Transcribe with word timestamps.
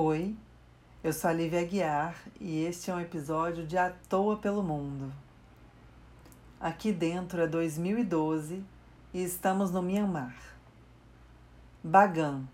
Oi, 0.00 0.36
eu 1.02 1.12
sou 1.12 1.28
a 1.28 1.32
Lívia 1.32 1.60
Aguiar 1.60 2.14
e 2.40 2.62
este 2.62 2.88
é 2.88 2.94
um 2.94 3.00
episódio 3.00 3.66
de 3.66 3.76
À 3.76 3.92
Toa 4.08 4.36
pelo 4.36 4.62
Mundo. 4.62 5.12
Aqui 6.60 6.92
dentro 6.92 7.40
é 7.40 7.48
2012 7.48 8.64
e 9.12 9.24
estamos 9.24 9.72
no 9.72 9.82
Myanmar. 9.82 10.36
Bagan, 11.82 12.44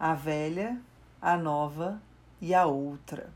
a 0.00 0.14
velha, 0.14 0.80
a 1.20 1.36
nova 1.36 2.00
e 2.40 2.54
a 2.54 2.64
outra. 2.64 3.28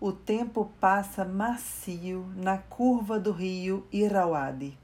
O 0.00 0.10
tempo 0.10 0.72
passa 0.80 1.24
macio 1.24 2.28
na 2.34 2.58
curva 2.58 3.20
do 3.20 3.30
rio 3.30 3.86
Irauadi. 3.92 4.76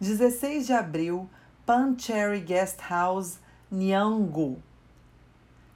16 0.00 0.66
de 0.66 0.72
abril, 0.72 1.30
Pan 1.64 1.96
Cherry 1.96 2.40
Guest 2.40 2.80
House, 2.88 3.38
Nyangu 3.70 4.60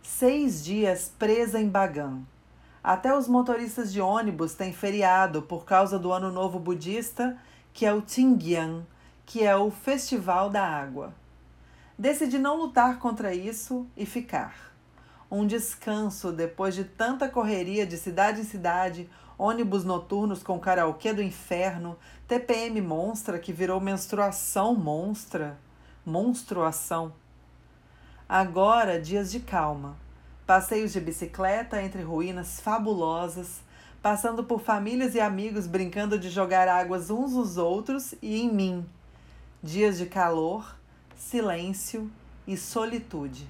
seis 0.06 0.64
dias 0.64 1.12
presa 1.18 1.60
em 1.60 1.68
Bagan. 1.68 2.20
Até 2.82 3.14
os 3.14 3.26
motoristas 3.28 3.92
de 3.92 4.00
ônibus 4.00 4.54
têm 4.54 4.72
feriado 4.72 5.42
por 5.42 5.66
causa 5.66 5.98
do 5.98 6.12
Ano 6.12 6.30
Novo 6.30 6.58
Budista, 6.58 7.36
que 7.72 7.84
é 7.84 7.92
o 7.92 8.00
Tingyan, 8.00 8.86
que 9.26 9.42
é 9.42 9.54
o 9.54 9.70
Festival 9.70 10.48
da 10.48 10.64
Água. 10.64 11.12
Decidi 11.98 12.38
não 12.38 12.56
lutar 12.56 12.98
contra 12.98 13.34
isso 13.34 13.86
e 13.96 14.06
ficar. 14.06 14.72
Um 15.30 15.46
descanso 15.46 16.32
depois 16.32 16.74
de 16.74 16.84
tanta 16.84 17.28
correria 17.28 17.84
de 17.84 17.98
cidade 17.98 18.40
em 18.40 18.44
cidade, 18.44 19.10
ônibus 19.36 19.84
noturnos 19.84 20.42
com 20.42 20.58
karaokê 20.58 21.12
do 21.12 21.22
inferno, 21.22 21.98
TPM 22.28 22.80
monstra 22.80 23.38
que 23.38 23.52
virou 23.52 23.80
menstruação 23.80 24.74
monstra. 24.74 25.58
Monstruação. 26.06 27.12
Agora, 28.28 29.00
dias 29.00 29.30
de 29.30 29.38
calma. 29.38 29.96
Passeios 30.44 30.92
de 30.92 31.00
bicicleta 31.00 31.80
entre 31.80 32.02
ruínas 32.02 32.58
fabulosas, 32.58 33.60
passando 34.02 34.42
por 34.42 34.60
famílias 34.60 35.14
e 35.14 35.20
amigos 35.20 35.68
brincando 35.68 36.18
de 36.18 36.28
jogar 36.28 36.66
águas 36.66 37.08
uns 37.08 37.34
nos 37.34 37.56
outros 37.56 38.16
e 38.20 38.42
em 38.42 38.52
mim. 38.52 38.84
Dias 39.62 39.96
de 39.96 40.06
calor, 40.06 40.76
silêncio 41.16 42.10
e 42.48 42.56
solitude. 42.56 43.48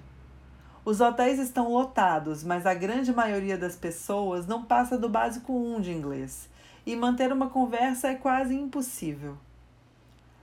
Os 0.85 1.01
hotéis 1.01 1.39
estão 1.39 1.73
lotados, 1.73 2.45
mas 2.45 2.67
a 2.67 2.75
grande 2.75 3.15
maioria 3.15 3.57
das 3.57 3.77
pessoas 3.77 4.47
não 4.47 4.63
passa 4.63 4.99
do 4.99 5.09
básico 5.09 5.55
1 5.55 5.81
de 5.81 5.93
inglês 5.93 6.51
e 6.85 6.95
manter 6.95 7.33
uma 7.33 7.49
conversa 7.49 8.09
é 8.09 8.15
quase 8.15 8.55
impossível. 8.55 9.39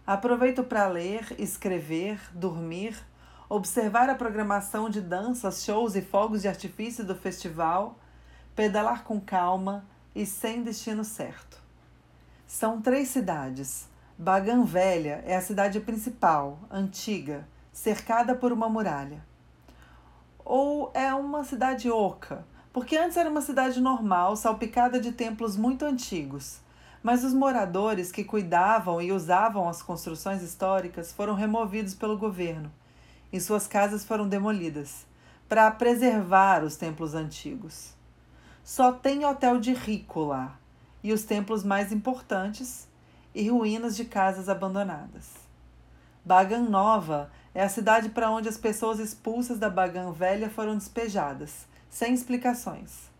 Aproveito 0.07 0.63
para 0.63 0.87
ler, 0.87 1.35
escrever, 1.37 2.19
dormir 2.33 2.97
observar 3.53 4.09
a 4.09 4.15
programação 4.15 4.89
de 4.89 4.99
danças, 4.99 5.63
shows 5.63 5.95
e 5.95 6.01
fogos 6.01 6.41
de 6.41 6.47
artifício 6.47 7.05
do 7.05 7.13
festival, 7.13 7.99
pedalar 8.55 9.03
com 9.03 9.21
calma 9.21 9.85
e 10.15 10.25
sem 10.25 10.63
destino 10.63 11.03
certo. 11.03 11.61
São 12.47 12.81
três 12.81 13.09
cidades. 13.09 13.87
Bagan 14.17 14.63
Velha 14.63 15.23
é 15.27 15.35
a 15.35 15.41
cidade 15.41 15.79
principal, 15.79 16.61
antiga, 16.69 17.47
cercada 17.71 18.33
por 18.33 18.51
uma 18.51 18.67
muralha. 18.67 19.23
Ou 20.43 20.91
é 20.95 21.13
uma 21.13 21.43
cidade 21.43 21.91
oca, 21.91 22.43
porque 22.71 22.97
antes 22.97 23.17
era 23.17 23.29
uma 23.29 23.41
cidade 23.41 23.79
normal, 23.79 24.35
salpicada 24.35 24.99
de 24.99 25.11
templos 25.11 25.55
muito 25.55 25.85
antigos. 25.85 26.59
Mas 27.03 27.23
os 27.23 27.35
moradores 27.35 28.11
que 28.11 28.23
cuidavam 28.23 28.99
e 28.99 29.11
usavam 29.11 29.69
as 29.69 29.83
construções 29.83 30.41
históricas 30.41 31.11
foram 31.11 31.35
removidos 31.35 31.93
pelo 31.93 32.17
governo 32.17 32.71
e 33.33 33.41
suas 33.41 33.65
casas 33.65 34.05
foram 34.05 34.29
demolidas 34.29 35.07
para 35.49 35.69
preservar 35.71 36.63
os 36.63 36.75
templos 36.75 37.15
antigos. 37.15 37.95
Só 38.63 38.91
tem 38.91 39.25
hotel 39.25 39.59
de 39.59 39.73
rico 39.73 40.21
lá 40.21 40.55
e 41.03 41.11
os 41.11 41.23
templos 41.23 41.63
mais 41.63 41.91
importantes 41.91 42.87
e 43.33 43.49
ruínas 43.49 43.95
de 43.95 44.05
casas 44.05 44.47
abandonadas. 44.47 45.31
Bagan 46.23 46.69
Nova 46.69 47.31
é 47.55 47.63
a 47.63 47.69
cidade 47.69 48.09
para 48.09 48.29
onde 48.29 48.47
as 48.47 48.57
pessoas 48.57 48.99
expulsas 48.99 49.57
da 49.57 49.69
Bagan 49.69 50.11
Velha 50.11 50.49
foram 50.49 50.77
despejadas, 50.77 51.67
sem 51.89 52.13
explicações. 52.13 53.11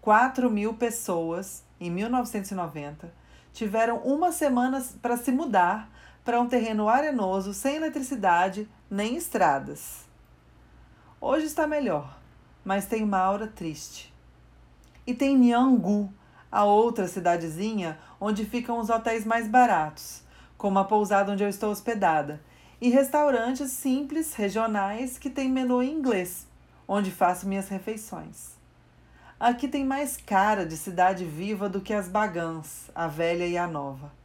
4 0.00 0.48
mil 0.48 0.74
pessoas, 0.74 1.64
em 1.80 1.90
1990, 1.90 3.12
tiveram 3.52 3.98
uma 3.98 4.30
semana 4.30 4.82
para 5.02 5.16
se 5.16 5.32
mudar 5.32 5.90
para 6.26 6.40
um 6.40 6.48
terreno 6.48 6.88
arenoso, 6.88 7.54
sem 7.54 7.76
eletricidade 7.76 8.68
nem 8.90 9.14
estradas. 9.14 10.04
Hoje 11.20 11.46
está 11.46 11.68
melhor, 11.68 12.18
mas 12.64 12.84
tem 12.84 13.04
uma 13.04 13.20
aura 13.20 13.46
triste. 13.46 14.12
E 15.06 15.14
tem 15.14 15.38
Nyangu, 15.38 16.12
a 16.50 16.64
outra 16.64 17.06
cidadezinha 17.06 17.96
onde 18.20 18.44
ficam 18.44 18.80
os 18.80 18.90
hotéis 18.90 19.24
mais 19.24 19.46
baratos, 19.46 20.24
como 20.58 20.80
a 20.80 20.84
pousada 20.84 21.30
onde 21.30 21.44
eu 21.44 21.48
estou 21.48 21.70
hospedada, 21.70 22.42
e 22.80 22.88
restaurantes 22.88 23.70
simples, 23.70 24.34
regionais, 24.34 25.18
que 25.18 25.30
têm 25.30 25.48
menu 25.48 25.80
em 25.80 25.92
inglês, 25.92 26.44
onde 26.88 27.12
faço 27.12 27.46
minhas 27.46 27.68
refeições. 27.68 28.56
Aqui 29.38 29.68
tem 29.68 29.84
mais 29.84 30.16
cara 30.16 30.66
de 30.66 30.76
cidade 30.76 31.24
viva 31.24 31.68
do 31.68 31.80
que 31.80 31.94
as 31.94 32.08
Bagãs, 32.08 32.90
a 32.92 33.06
velha 33.06 33.46
e 33.46 33.56
a 33.56 33.68
nova 33.68 34.15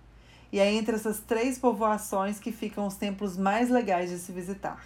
e 0.51 0.59
é 0.59 0.71
entre 0.73 0.95
essas 0.95 1.19
três 1.19 1.57
povoações 1.57 2.39
que 2.39 2.51
ficam 2.51 2.85
os 2.85 2.95
templos 2.95 3.37
mais 3.37 3.69
legais 3.69 4.09
de 4.09 4.17
se 4.17 4.31
visitar. 4.31 4.83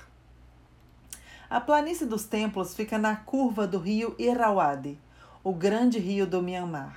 A 1.50 1.60
planície 1.60 2.06
dos 2.06 2.26
templos 2.26 2.76
fica 2.76 2.98
na 2.98 3.16
curva 3.16 3.66
do 3.68 3.80
rio 3.80 4.16
Irauadi, 4.20 5.00
o 5.44 5.54
grande 5.54 6.00
rio 6.00 6.28
do 6.28 6.42
Myanmar. 6.42 6.96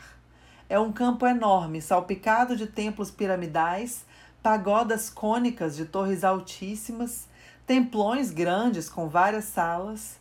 É 0.69 0.79
um 0.79 0.93
campo 0.93 1.27
enorme, 1.27 1.81
salpicado 1.81 2.57
de 2.57 2.67
templos 2.67 3.11
piramidais, 3.11 4.05
pagodas 4.43 5.09
cônicas 5.09 5.77
de 5.77 5.87
torres 5.87 6.25
altíssimas, 6.25 7.27
templões 7.67 8.31
grandes 8.31 8.89
com 8.89 9.09
várias 9.09 9.45
salas 9.45 10.19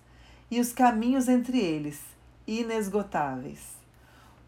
e 0.50 0.59
os 0.59 0.72
caminhos 0.72 1.28
entre 1.28 1.59
eles, 1.59 2.02
inesgotáveis 2.46 3.76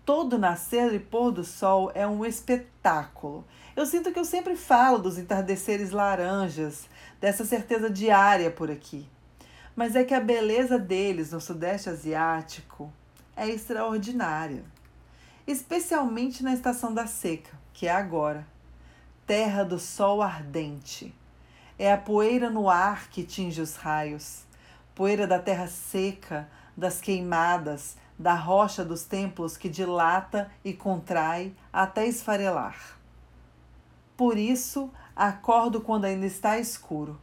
todo 0.09 0.39
nascer 0.39 0.91
e 0.91 0.97
pôr 0.97 1.31
do 1.31 1.43
sol 1.43 1.91
é 1.93 2.07
um 2.07 2.25
espetáculo. 2.25 3.45
Eu 3.75 3.85
sinto 3.85 4.11
que 4.11 4.17
eu 4.17 4.25
sempre 4.25 4.55
falo 4.55 4.97
dos 4.97 5.19
entardeceres 5.19 5.91
laranjas, 5.91 6.89
dessa 7.21 7.45
certeza 7.45 7.91
diária 7.91 8.49
por 8.49 8.71
aqui. 8.71 9.07
Mas 9.75 9.95
é 9.95 10.03
que 10.03 10.15
a 10.15 10.19
beleza 10.19 10.79
deles 10.79 11.31
no 11.31 11.39
Sudeste 11.39 11.91
Asiático 11.91 12.91
é 13.37 13.47
extraordinária, 13.49 14.63
especialmente 15.45 16.41
na 16.41 16.55
estação 16.55 16.91
da 16.91 17.05
seca, 17.05 17.55
que 17.71 17.85
é 17.85 17.91
agora. 17.91 18.47
Terra 19.27 19.61
do 19.61 19.77
sol 19.77 20.23
ardente. 20.23 21.13
É 21.77 21.93
a 21.93 21.97
poeira 21.99 22.49
no 22.49 22.67
ar 22.67 23.11
que 23.11 23.21
tinge 23.21 23.61
os 23.61 23.75
raios, 23.75 24.41
poeira 24.95 25.27
da 25.27 25.37
terra 25.37 25.67
seca, 25.67 26.49
das 26.75 26.99
queimadas, 26.99 27.95
da 28.19 28.35
rocha 28.35 28.83
dos 28.83 29.05
templos 29.05 29.55
que 29.55 29.69
dilata 29.69 30.51
e 30.63 30.73
contrai 30.73 31.55
até 31.71 32.05
esfarelar. 32.05 32.75
Por 34.17 34.37
isso, 34.37 34.91
acordo 35.15 35.79
quando 35.79 36.03
ainda 36.03 36.25
está 36.25 36.59
escuro. 36.59 37.17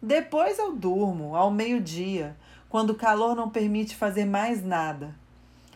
Depois 0.00 0.58
eu 0.58 0.74
durmo, 0.74 1.36
ao 1.36 1.50
meio-dia, 1.50 2.34
quando 2.70 2.90
o 2.90 2.94
calor 2.94 3.36
não 3.36 3.50
permite 3.50 3.94
fazer 3.94 4.24
mais 4.24 4.64
nada. 4.64 5.14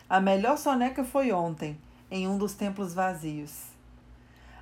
A 0.09 0.19
melhor 0.19 0.57
soneca 0.57 1.03
foi 1.03 1.31
ontem, 1.31 1.77
em 2.09 2.27
um 2.27 2.37
dos 2.37 2.55
templos 2.55 2.95
vazios. 2.95 3.65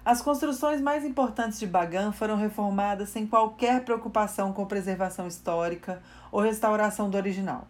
As 0.04 0.22
construções 0.22 0.82
mais 0.82 1.06
importantes 1.06 1.60
de 1.60 1.68
Bagan 1.68 2.12
foram 2.12 2.36
reformadas 2.36 3.10
sem 3.10 3.26
qualquer 3.28 3.86
preocupação 3.86 4.52
com 4.52 4.66
preservação 4.66 5.28
histórica 5.28 6.02
ou 6.32 6.42
restauração 6.42 7.10
do 7.10 7.16
original. 7.16 7.68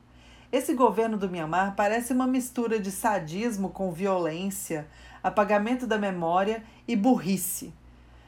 Esse 0.51 0.73
governo 0.73 1.17
do 1.17 1.29
Myanmar 1.29 1.75
parece 1.77 2.12
uma 2.12 2.27
mistura 2.27 2.77
de 2.77 2.92
sadismo 2.92 3.69
com 3.69 3.94
violência, 3.94 4.86
apagamento 5.24 5.88
da 5.88 5.98
memória 5.98 6.62
e 6.86 6.94
burrice. 6.94 7.74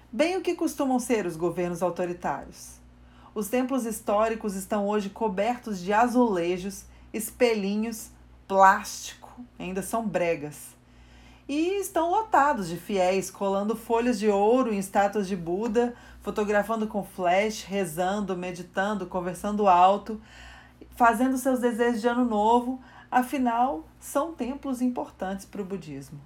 Bem 0.09 0.37
o 0.37 0.41
que 0.41 0.55
costumam 0.55 0.99
ser 0.99 1.25
os 1.25 1.35
governos 1.35 1.83
autoritários. 1.83 2.79
Os 3.35 3.49
templos 3.49 3.85
históricos 3.85 4.55
estão 4.55 4.87
hoje 4.87 5.09
cobertos 5.09 5.81
de 5.81 5.91
azulejos, 5.91 6.85
espelhinhos, 7.11 8.09
plástico, 8.47 9.43
ainda 9.59 9.81
são 9.81 10.07
bregas. 10.07 10.77
E 11.45 11.81
estão 11.81 12.09
lotados 12.09 12.69
de 12.69 12.77
fiéis 12.77 13.29
colando 13.29 13.75
folhas 13.75 14.17
de 14.17 14.29
ouro 14.29 14.73
em 14.73 14.77
estátuas 14.77 15.27
de 15.27 15.35
Buda, 15.35 15.93
fotografando 16.21 16.87
com 16.87 17.03
flash, 17.03 17.63
rezando, 17.63 18.37
meditando, 18.37 19.07
conversando 19.07 19.67
alto, 19.67 20.21
fazendo 20.95 21.37
seus 21.37 21.59
desejos 21.59 22.01
de 22.01 22.07
ano 22.07 22.25
novo, 22.25 22.79
afinal, 23.09 23.85
são 23.99 24.33
templos 24.33 24.81
importantes 24.81 25.45
para 25.45 25.61
o 25.61 25.65
budismo. 25.65 26.19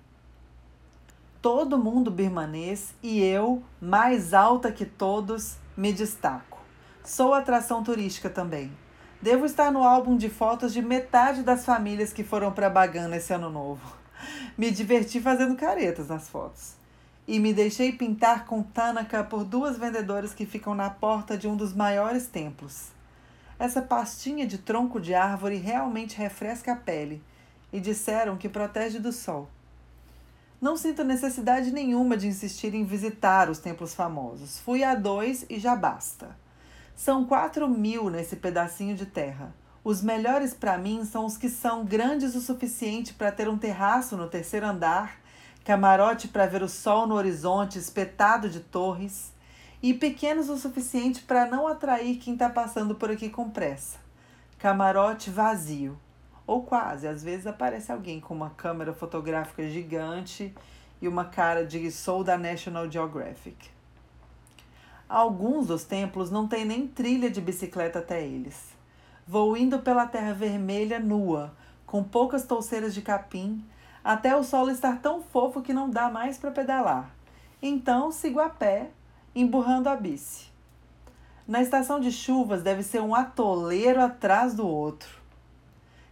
Todo 1.41 1.77
mundo 1.77 2.11
birmanês 2.11 2.93
e 3.01 3.21
eu, 3.21 3.63
mais 3.79 4.33
alta 4.33 4.71
que 4.71 4.85
todos, 4.85 5.57
me 5.75 5.93
destaco. 5.93 6.57
Sou 7.03 7.33
atração 7.33 7.83
turística 7.83 8.29
também. 8.29 8.71
Devo 9.21 9.45
estar 9.45 9.71
no 9.71 9.83
álbum 9.83 10.17
de 10.17 10.29
fotos 10.29 10.73
de 10.73 10.81
metade 10.81 11.43
das 11.43 11.65
famílias 11.65 12.11
que 12.11 12.23
foram 12.23 12.51
para 12.51 12.69
Bagan 12.69 13.07
nesse 13.07 13.33
ano 13.33 13.49
novo. 13.49 13.95
Me 14.57 14.71
diverti 14.71 15.21
fazendo 15.21 15.55
caretas 15.55 16.07
nas 16.07 16.27
fotos. 16.27 16.75
E 17.27 17.39
me 17.39 17.53
deixei 17.53 17.91
pintar 17.91 18.45
com 18.45 18.61
Tanaka 18.61 19.23
por 19.23 19.43
duas 19.43 19.77
vendedoras 19.77 20.33
que 20.33 20.45
ficam 20.45 20.73
na 20.73 20.89
porta 20.89 21.37
de 21.37 21.47
um 21.47 21.55
dos 21.55 21.73
maiores 21.73 22.27
templos. 22.27 22.96
Essa 23.59 23.81
pastinha 23.81 24.45
de 24.45 24.59
tronco 24.59 24.99
de 24.99 25.15
árvore 25.15 25.55
realmente 25.55 26.17
refresca 26.17 26.73
a 26.73 26.75
pele 26.75 27.23
e 27.73 27.79
disseram 27.79 28.37
que 28.37 28.47
protege 28.47 28.99
do 28.99 29.11
sol. 29.11 29.49
Não 30.61 30.77
sinto 30.77 31.03
necessidade 31.03 31.71
nenhuma 31.71 32.15
de 32.15 32.27
insistir 32.27 32.73
em 32.73 32.83
visitar 32.83 33.49
os 33.49 33.59
templos 33.59 33.93
famosos. 33.93 34.59
Fui 34.59 34.83
a 34.83 34.93
dois 34.93 35.45
e 35.49 35.59
já 35.59 35.75
basta. 35.75 36.35
São 36.95 37.25
quatro 37.25 37.67
mil 37.67 38.09
nesse 38.09 38.35
pedacinho 38.35 38.95
de 38.95 39.05
terra. 39.05 39.53
Os 39.83 40.01
melhores 40.01 40.53
para 40.53 40.77
mim 40.77 41.05
são 41.05 41.25
os 41.25 41.37
que 41.37 41.49
são 41.49 41.85
grandes 41.85 42.35
o 42.35 42.41
suficiente 42.41 43.13
para 43.13 43.31
ter 43.31 43.47
um 43.47 43.57
terraço 43.57 44.17
no 44.17 44.27
terceiro 44.27 44.65
andar, 44.65 45.19
camarote 45.63 46.27
para 46.27 46.47
ver 46.47 46.61
o 46.61 46.69
sol 46.69 47.07
no 47.07 47.15
horizonte 47.15 47.79
espetado 47.79 48.49
de 48.49 48.59
torres 48.59 49.31
e 49.81 49.93
pequenos 49.93 50.49
o 50.49 50.57
suficiente 50.57 51.21
para 51.21 51.45
não 51.45 51.67
atrair 51.67 52.17
quem 52.17 52.33
está 52.33 52.49
passando 52.49 52.95
por 52.95 53.11
aqui 53.11 53.29
com 53.29 53.49
pressa. 53.49 53.99
Camarote 54.57 55.29
vazio, 55.29 55.97
ou 56.45 56.63
quase, 56.63 57.07
às 57.07 57.23
vezes 57.23 57.45
aparece 57.45 57.91
alguém 57.91 58.19
com 58.19 58.33
uma 58.33 58.49
câmera 58.49 58.93
fotográfica 58.93 59.69
gigante 59.69 60.53
e 61.01 61.07
uma 61.07 61.25
cara 61.25 61.65
de 61.65 61.91
sou 61.91 62.23
da 62.23 62.37
National 62.37 62.89
Geographic. 62.89 63.69
Alguns 65.07 65.67
dos 65.67 65.83
templos 65.83 66.31
não 66.31 66.47
têm 66.47 66.65
nem 66.65 66.87
trilha 66.87 67.29
de 67.29 67.39
bicicleta 67.39 67.99
até 67.99 68.25
eles. 68.25 68.75
Vou 69.27 69.55
indo 69.55 69.79
pela 69.79 70.07
terra 70.07 70.33
vermelha 70.33 70.99
nua, 70.99 71.53
com 71.85 72.03
poucas 72.03 72.45
touceiras 72.45 72.93
de 72.93 73.01
capim, 73.01 73.63
até 74.03 74.35
o 74.35 74.43
solo 74.43 74.71
estar 74.71 75.01
tão 75.01 75.21
fofo 75.21 75.61
que 75.61 75.73
não 75.73 75.89
dá 75.89 76.09
mais 76.09 76.37
para 76.37 76.51
pedalar. 76.51 77.09
Então 77.61 78.11
sigo 78.11 78.39
a 78.39 78.49
pé 78.49 78.89
emburrando 79.39 79.87
a 79.87 79.95
bici. 79.95 80.47
Na 81.47 81.61
estação 81.61 81.99
de 81.99 82.11
chuvas 82.11 82.63
deve 82.63 82.81
ser 82.81 83.01
um 83.01 83.13
atoleiro 83.13 84.01
atrás 84.01 84.55
do 84.55 84.67
outro. 84.67 85.21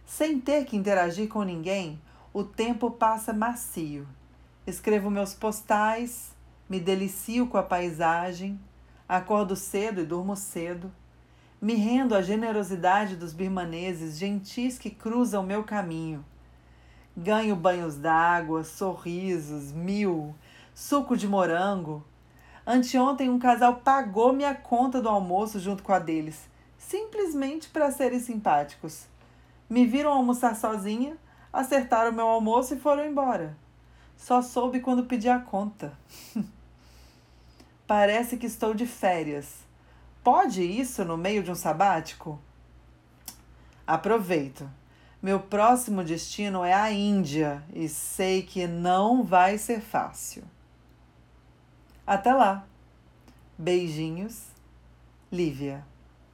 Sem 0.06 0.40
ter 0.40 0.64
que 0.64 0.76
interagir 0.76 1.28
com 1.28 1.42
ninguém, 1.42 2.00
o 2.32 2.44
tempo 2.44 2.88
passa 2.88 3.32
macio. 3.32 4.06
Escrevo 4.64 5.10
meus 5.10 5.34
postais, 5.34 6.30
me 6.68 6.78
delicio 6.78 7.48
com 7.48 7.58
a 7.58 7.62
paisagem, 7.64 8.60
acordo 9.08 9.56
cedo 9.56 10.00
e 10.00 10.06
durmo 10.06 10.36
cedo. 10.36 10.92
Me 11.60 11.74
rendo 11.74 12.14
à 12.14 12.22
generosidade 12.22 13.16
dos 13.16 13.32
birmaneses 13.32 14.18
gentis 14.18 14.78
que 14.78 14.90
cruzam 14.90 15.42
meu 15.42 15.64
caminho. 15.64 16.24
Ganho 17.16 17.56
banhos 17.56 17.96
d'água, 17.96 18.62
sorrisos, 18.62 19.72
mil, 19.72 20.32
suco 20.72 21.16
de 21.16 21.26
morango, 21.26 22.04
Anteontem 22.66 23.30
um 23.30 23.38
casal 23.38 23.76
pagou 23.76 24.32
minha 24.32 24.52
conta 24.52 25.00
do 25.00 25.08
almoço 25.08 25.60
junto 25.60 25.84
com 25.84 25.92
a 25.92 26.00
deles, 26.00 26.48
simplesmente 26.76 27.68
para 27.68 27.92
serem 27.92 28.18
simpáticos. 28.18 29.06
Me 29.70 29.86
viram 29.86 30.12
almoçar 30.12 30.56
sozinha, 30.56 31.16
acertaram 31.52 32.10
meu 32.10 32.26
almoço 32.26 32.74
e 32.74 32.80
foram 32.80 33.06
embora. 33.06 33.56
Só 34.16 34.42
soube 34.42 34.80
quando 34.80 35.04
pedi 35.04 35.28
a 35.28 35.38
conta. 35.38 35.96
Parece 37.86 38.36
que 38.36 38.46
estou 38.46 38.74
de 38.74 38.84
férias. 38.84 39.64
Pode 40.24 40.64
isso 40.64 41.04
no 41.04 41.16
meio 41.16 41.44
de 41.44 41.52
um 41.52 41.54
sabático? 41.54 42.36
Aproveito. 43.86 44.68
Meu 45.22 45.38
próximo 45.38 46.02
destino 46.02 46.64
é 46.64 46.74
a 46.74 46.90
Índia 46.90 47.62
e 47.72 47.88
sei 47.88 48.42
que 48.42 48.66
não 48.66 49.22
vai 49.22 49.56
ser 49.56 49.80
fácil. 49.80 50.42
Até 52.06 52.32
lá. 52.32 52.64
Beijinhos, 53.58 54.46
Lívia. 55.32 55.84